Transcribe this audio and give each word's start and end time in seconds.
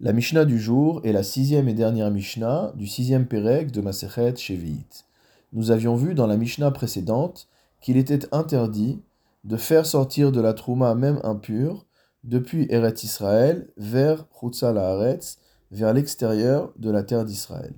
La 0.00 0.12
Mishnah 0.12 0.44
du 0.44 0.58
jour 0.58 1.00
est 1.04 1.12
la 1.12 1.22
sixième 1.22 1.68
et 1.68 1.72
dernière 1.72 2.10
Mishnah 2.10 2.72
du 2.74 2.88
sixième 2.88 3.26
Pérec 3.26 3.70
de 3.70 3.80
Masechet 3.80 4.34
Shevi'it. 4.34 5.06
Nous 5.52 5.70
avions 5.70 5.94
vu 5.94 6.14
dans 6.14 6.26
la 6.26 6.36
Mishnah 6.36 6.72
précédente 6.72 7.46
qu'il 7.80 7.96
était 7.96 8.26
interdit 8.34 9.00
de 9.44 9.56
faire 9.56 9.86
sortir 9.86 10.32
de 10.32 10.40
la 10.40 10.52
Trouma 10.52 10.96
même 10.96 11.20
impure 11.22 11.86
depuis 12.24 12.66
Eretz 12.70 13.04
Israël 13.04 13.68
vers 13.76 14.26
Chutza 14.32 14.70
Haaretz, 14.70 15.38
vers 15.70 15.94
l'extérieur 15.94 16.72
de 16.76 16.90
la 16.90 17.04
terre 17.04 17.24
d'Israël. 17.24 17.72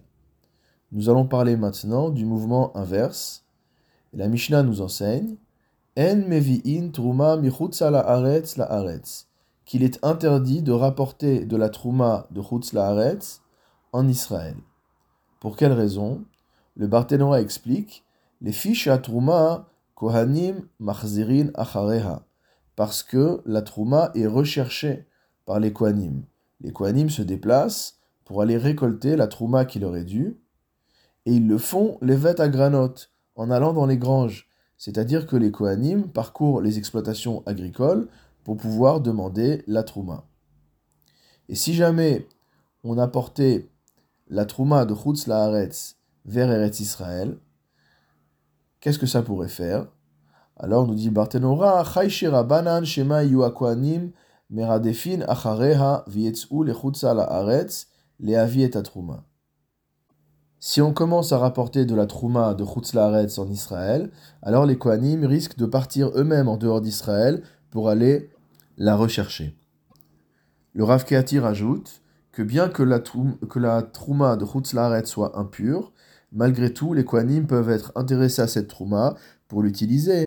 Nous 0.92 1.10
allons 1.10 1.26
parler 1.26 1.56
maintenant 1.56 2.08
du 2.08 2.24
mouvement 2.24 2.74
inverse. 2.74 3.44
La 4.14 4.28
Mishnah 4.28 4.62
nous 4.62 4.80
enseigne 4.80 5.36
En 5.98 6.16
mevi'in 6.16 6.88
truma 6.88 7.36
mi 7.36 7.50
la 7.80 8.00
Haaretz 8.00 8.56
la 8.56 8.64
Haaretz 8.64 9.25
qu'il 9.66 9.82
est 9.82 10.02
interdit 10.04 10.62
de 10.62 10.72
rapporter 10.72 11.44
de 11.44 11.56
la 11.56 11.68
trouma 11.68 12.28
de 12.30 12.40
Chutz 12.40 12.72
Laaretz 12.72 13.42
en 13.92 14.08
Israël. 14.08 14.56
Pour 15.40 15.56
quelle 15.56 15.72
raison? 15.72 16.24
Le 16.76 16.86
Barthénora 16.86 17.40
explique 17.40 18.04
les 18.40 18.52
fiches 18.52 18.86
à 18.86 18.98
trouma 18.98 19.68
kohanim 19.94 20.68
machzirin 20.78 21.48
achareha 21.54 22.22
parce 22.76 23.02
que 23.02 23.42
la 23.44 23.62
trouma 23.62 24.12
est 24.14 24.26
recherchée 24.26 25.06
par 25.46 25.58
les 25.58 25.72
kohanim. 25.72 26.22
Les 26.60 26.72
kohanim 26.72 27.10
se 27.10 27.22
déplacent 27.22 27.98
pour 28.24 28.42
aller 28.42 28.56
récolter 28.56 29.16
la 29.16 29.26
trouma 29.26 29.64
qui 29.64 29.80
leur 29.80 29.96
est 29.96 30.04
due 30.04 30.38
et 31.24 31.32
ils 31.32 31.48
le 31.48 31.58
font 31.58 31.98
les 32.02 32.16
vêtes 32.16 32.40
à 32.40 32.48
granotes 32.48 33.10
en 33.34 33.50
allant 33.50 33.72
dans 33.72 33.86
les 33.86 33.98
granges. 33.98 34.48
C'est-à-dire 34.78 35.26
que 35.26 35.36
les 35.36 35.50
kohanim 35.50 36.08
parcourent 36.08 36.60
les 36.60 36.78
exploitations 36.78 37.42
agricoles 37.46 38.08
pour 38.46 38.56
pouvoir 38.56 39.00
demander 39.00 39.64
la 39.66 39.82
trouma. 39.82 40.24
Et 41.48 41.56
si 41.56 41.74
jamais 41.74 42.28
on 42.84 42.96
apportait 42.96 43.68
la 44.28 44.44
trouma 44.44 44.84
de 44.84 44.94
Chutz 44.94 45.26
Laaretz 45.26 45.96
vers 46.26 46.52
Eretz 46.52 46.78
Israël, 46.78 47.38
qu'est-ce 48.78 49.00
que 49.00 49.06
ça 49.06 49.22
pourrait 49.22 49.48
faire? 49.48 49.88
Alors 50.56 50.86
nous 50.86 50.94
dit 50.94 51.10
Barthénora, 51.10 51.82
Chayshira 51.82 52.44
banan 52.44 52.84
shema 52.84 53.24
yuakwanim 53.24 54.12
meradefin 54.48 55.22
achareha 55.26 56.04
vietzou 56.06 56.62
le 56.62 56.72
Chutza 56.72 57.14
Laaretz 57.14 57.88
le 58.20 58.36
avi 58.36 58.70
trouma. 58.70 59.24
Si 60.60 60.80
on 60.80 60.92
commence 60.92 61.32
à 61.32 61.38
rapporter 61.38 61.84
de 61.84 61.96
la 61.96 62.06
trouma 62.06 62.54
de 62.54 62.64
Chutz 62.64 62.94
Laaretz 62.94 63.40
en 63.40 63.50
Israël, 63.50 64.12
alors 64.40 64.66
les 64.66 64.78
Kohanim 64.78 65.24
risquent 65.26 65.58
de 65.58 65.66
partir 65.66 66.12
eux-mêmes 66.14 66.46
en 66.46 66.56
dehors 66.56 66.80
d'Israël 66.80 67.42
pour 67.70 67.88
aller 67.88 68.30
la 68.76 68.96
rechercher. 68.96 69.56
Le 70.74 70.84
Rav 70.84 71.04
Keati 71.04 71.38
rajoute 71.38 72.02
que 72.32 72.42
bien 72.42 72.68
que 72.68 72.82
la, 72.82 72.98
que 73.00 73.80
trouma 73.92 74.36
de 74.36 74.44
Chutzlaret 74.44 75.06
soit 75.06 75.38
impure, 75.38 75.92
malgré 76.32 76.72
tout, 76.72 76.92
les 76.92 77.04
Kohanim 77.04 77.46
peuvent 77.46 77.70
être 77.70 77.92
intéressés 77.94 78.42
à 78.42 78.46
cette 78.46 78.68
trouma 78.68 79.14
pour 79.48 79.62
l'utiliser 79.62 80.26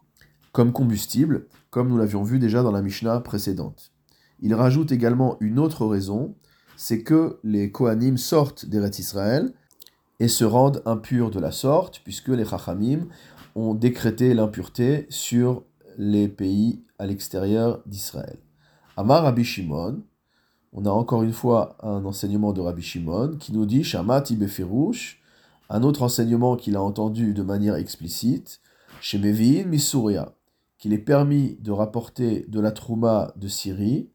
comme 0.51 0.73
combustible, 0.73 1.45
comme 1.69 1.89
nous 1.89 1.97
l'avions 1.97 2.23
vu 2.23 2.39
déjà 2.39 2.63
dans 2.63 2.71
la 2.71 2.81
Mishnah 2.81 3.19
précédente. 3.19 3.91
Il 4.39 4.55
rajoute 4.55 4.91
également 4.91 5.37
une 5.39 5.59
autre 5.59 5.85
raison, 5.85 6.35
c'est 6.77 7.03
que 7.03 7.39
les 7.43 7.71
Kohanim 7.71 8.17
sortent 8.17 8.65
d'Eretz 8.65 8.97
Israël 8.97 9.53
et 10.19 10.27
se 10.27 10.45
rendent 10.45 10.81
impurs 10.85 11.29
de 11.29 11.39
la 11.39 11.51
sorte, 11.51 12.01
puisque 12.03 12.29
les 12.29 12.45
Chachamim 12.45 13.07
ont 13.55 13.75
décrété 13.75 14.33
l'impureté 14.33 15.05
sur 15.09 15.63
les 15.99 16.29
pays 16.29 16.81
à 16.97 17.05
l'extérieur 17.05 17.81
d'Israël. 17.85 18.39
Amar 18.95 19.23
Rabbi 19.23 19.43
Shimon, 19.43 20.01
on 20.71 20.85
a 20.85 20.89
encore 20.89 21.23
une 21.23 21.33
fois 21.33 21.75
un 21.83 22.05
enseignement 22.05 22.53
de 22.53 22.61
Rabbi 22.61 22.81
Shimon 22.81 23.35
qui 23.37 23.51
nous 23.51 23.65
dit 23.65 23.83
Shamat 23.83 24.23
Beferush, 24.31 25.21
un 25.69 25.83
autre 25.83 26.01
enseignement 26.01 26.55
qu'il 26.55 26.77
a 26.77 26.81
entendu 26.81 27.33
de 27.33 27.43
manière 27.43 27.75
explicite, 27.75 28.61
chez 29.01 29.19
Mevi'in 29.19 29.65
Misuria, 29.65 30.33
qu'il 30.77 30.93
est 30.93 30.99
permis 30.99 31.57
de 31.59 31.71
rapporter 31.71 32.45
de 32.47 32.61
la 32.61 32.71
Trouma 32.71 33.33
de 33.35 33.49
Syrie, 33.49 34.09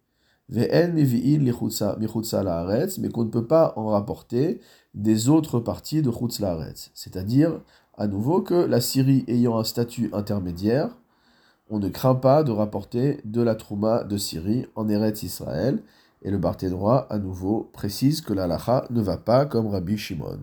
Ve'en 0.48 0.94
Mevi'in 0.94 1.38
Michutza 1.38 2.42
Laaretz, 2.42 2.96
mais 2.96 3.10
qu'on 3.10 3.24
ne 3.24 3.30
peut 3.30 3.46
pas 3.46 3.74
en 3.76 3.88
rapporter 3.88 4.60
des 4.94 5.28
autres 5.28 5.60
parties 5.60 6.00
de 6.00 6.10
Chutz 6.10 6.40
Laaretz. 6.40 6.90
C'est-à-dire, 6.94 7.60
à 7.98 8.06
nouveau, 8.06 8.40
que 8.40 8.54
la 8.54 8.80
Syrie 8.80 9.24
ayant 9.28 9.58
un 9.58 9.64
statut 9.64 10.08
intermédiaire, 10.14 10.96
on 11.68 11.78
ne 11.78 11.88
craint 11.88 12.14
pas 12.14 12.42
de 12.42 12.50
rapporter 12.50 13.20
de 13.24 13.42
la 13.42 13.54
Trouma 13.54 14.04
de 14.04 14.16
Syrie 14.16 14.66
en 14.74 14.88
Eretz 14.88 15.22
Israël. 15.22 15.82
Et 16.22 16.30
le 16.30 16.38
Barthénois, 16.38 17.06
à 17.12 17.18
nouveau, 17.18 17.70
précise 17.72 18.20
que 18.22 18.32
la 18.32 18.46
ne 18.90 19.02
va 19.02 19.16
pas 19.18 19.44
comme 19.44 19.66
Rabbi 19.66 19.98
Shimon. 19.98 20.40